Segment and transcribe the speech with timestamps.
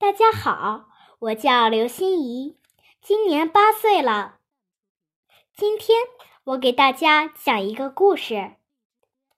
[0.00, 2.56] 大家好，我叫刘欣怡，
[3.02, 4.36] 今年八岁了。
[5.52, 5.98] 今天
[6.44, 8.52] 我给大家讲一个故事，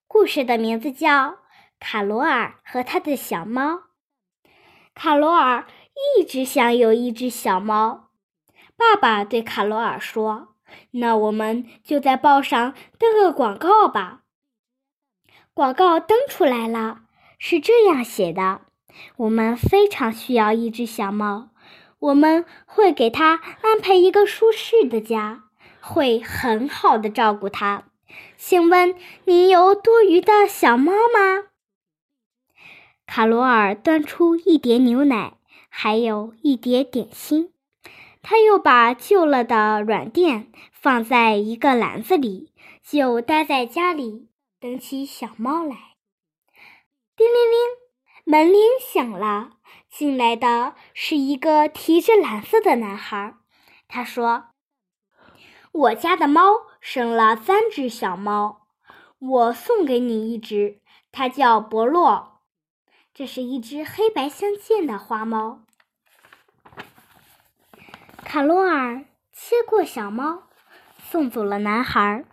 [0.07, 1.09] 故事的名字叫
[1.79, 3.73] 《卡罗尔和他的小猫》。
[4.95, 5.67] 卡罗尔
[6.19, 8.11] 一直想有一只小猫。
[8.77, 10.57] 爸爸对卡罗尔说
[10.93, 14.25] ：“那我们就在报上登个广告吧。”
[15.55, 17.05] 广告登出来了，
[17.39, 18.67] 是这样写的。
[19.17, 21.51] 我们非常需要一只小猫，
[21.99, 25.45] 我们会给它安排一个舒适的家，
[25.81, 27.85] 会很好的照顾它。
[28.37, 28.95] 请问
[29.25, 31.49] 您有多余的小猫吗？
[33.07, 35.35] 卡罗尔端出一碟牛奶，
[35.69, 37.53] 还有一碟点心。
[38.23, 42.53] 他又把旧了的软垫放在一个篮子里，
[42.83, 44.29] 就待在家里
[44.61, 45.77] 等起小猫来。
[47.17, 47.90] 叮铃铃。
[48.31, 49.55] 门铃响了，
[49.91, 53.35] 进来的是一个提着蓝色的男孩。
[53.89, 54.51] 他说
[55.73, 56.43] ：“我家的猫
[56.81, 58.69] 生了三只小猫，
[59.19, 62.43] 我送给你一只，它叫伯洛。
[63.13, 65.63] 这是一只黑白相间的花猫。”
[68.25, 70.45] 卡罗尔接过小猫，
[71.03, 72.25] 送走了男孩。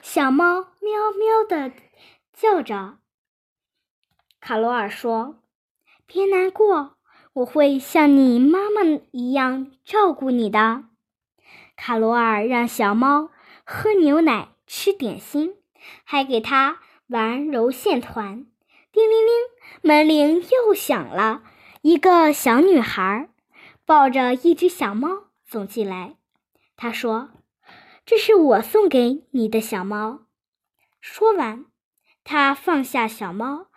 [0.00, 1.72] 小猫喵喵的
[2.32, 2.98] 叫着。
[4.40, 5.40] 卡罗尔说
[6.06, 6.96] ：“别难过，
[7.34, 10.84] 我会像你妈妈一样照顾你的。”
[11.76, 13.30] 卡罗尔让小猫
[13.64, 15.56] 喝牛奶、吃点心，
[16.04, 18.46] 还给它玩揉线团。
[18.90, 19.32] 叮铃铃，
[19.82, 21.42] 门铃又响了。
[21.82, 23.28] 一个小女孩
[23.84, 26.16] 抱着一只小猫走进来，
[26.76, 27.30] 她说
[28.04, 30.22] ：“这是我送给你的小猫。”
[31.00, 31.66] 说完，
[32.24, 33.67] 她放下小猫。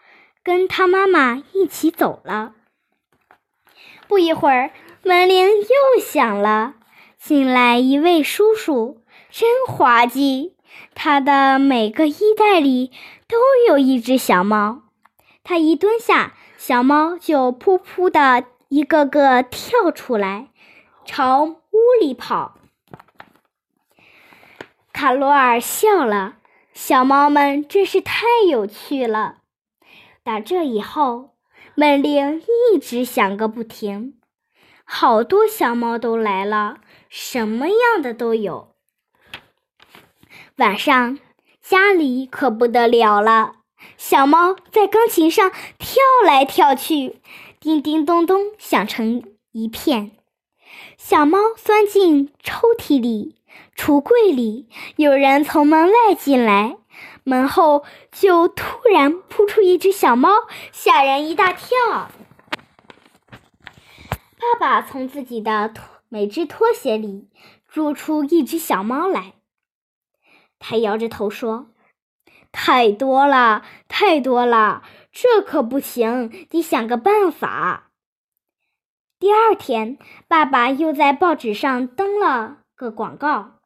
[0.43, 2.53] 跟他妈妈一起走了。
[4.07, 4.71] 不一会儿，
[5.03, 6.75] 门铃又响了，
[7.17, 10.55] 进来一位叔叔，真滑稽。
[10.95, 12.91] 他的每个衣袋里
[13.27, 13.37] 都
[13.67, 14.83] 有一只小猫。
[15.43, 20.47] 他一蹲下，小猫就噗噗的一个个跳出来，
[21.05, 21.57] 朝屋
[21.99, 22.55] 里跑。
[24.93, 26.35] 卡罗尔笑了，
[26.73, 29.40] 小猫们真是太有趣了。
[30.23, 31.31] 打这以后，
[31.73, 32.43] 门铃
[32.73, 34.13] 一直响个不停，
[34.83, 36.77] 好多小猫都来了，
[37.09, 38.75] 什么样的都有。
[40.57, 41.17] 晚上
[41.59, 43.55] 家里可不得了了，
[43.97, 45.49] 小猫在钢琴上
[45.79, 47.19] 跳来跳去，
[47.59, 50.11] 叮叮咚咚响成一片。
[50.97, 53.37] 小猫钻进抽屉里、
[53.75, 56.77] 橱柜里，有人从门外进来。
[57.23, 60.29] 门后就突然扑出一只小猫，
[60.71, 61.77] 吓人一大跳。
[64.39, 67.29] 爸爸从自己的拖每只拖鞋里
[67.67, 69.35] 捉出一只小猫来，
[70.57, 71.69] 他摇着头说
[72.51, 77.91] ：“太多了，太多了，这可不行，得想个办法。”
[79.19, 83.59] 第二天，爸爸又在报纸上登了个广告：“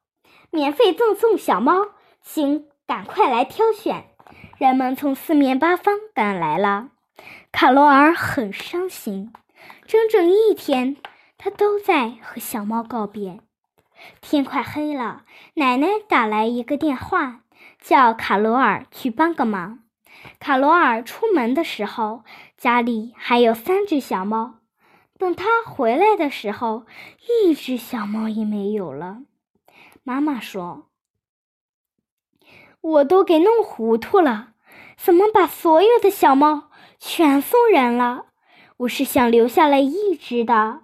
[0.51, 4.06] 免费赠送小猫，请。”赶快来挑选！
[4.57, 6.90] 人们从四面八方赶来了。
[7.51, 9.34] 卡罗尔很伤心，
[9.88, 10.97] 整整一天，
[11.38, 13.40] 他都在和小猫告别。
[14.22, 15.23] 天快黑了，
[15.56, 17.41] 奶奶打来一个电话，
[17.81, 19.79] 叫卡罗尔去帮个忙。
[20.40, 22.23] 卡罗尔出门的时候，
[22.56, 24.56] 家里还有三只小猫。
[25.17, 26.85] 等他回来的时候，
[27.44, 29.22] 一只小猫也没有了。
[30.03, 30.88] 妈妈说。
[32.85, 34.53] 我都给弄糊涂了，
[34.96, 36.69] 怎么把所有的小猫
[37.00, 38.28] 全送人了？
[38.78, 40.81] 我是想留下来一只的。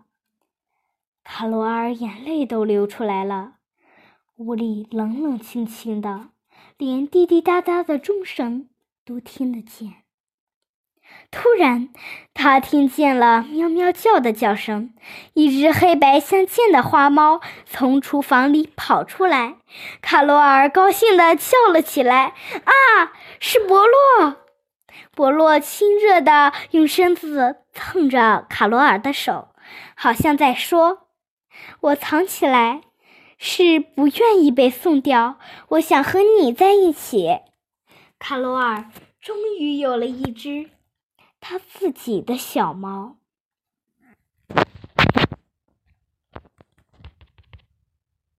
[1.24, 3.58] 卡罗尔眼泪都流出来了。
[4.38, 6.30] 屋里冷冷清清的，
[6.78, 8.70] 连滴滴答答的钟声
[9.06, 10.01] 都听得见。
[11.32, 11.90] 突然，
[12.34, 14.94] 他听见了喵喵叫的叫声。
[15.34, 19.56] 一只黑白相间的花猫从厨房里跑出来，
[20.02, 22.34] 卡罗尔高兴地叫了起来
[22.66, 24.38] ：“啊，是伯洛！”
[25.16, 29.50] 伯洛亲热地用身子蹭着卡罗尔的手，
[29.96, 31.08] 好像在说
[31.80, 32.82] ：“我藏起来
[33.38, 35.38] 是不愿意被送掉，
[35.70, 37.40] 我想和你在一起。”
[38.20, 38.86] 卡罗尔
[39.22, 40.70] 终于有了一只。
[41.42, 43.21] 他自己的小猫。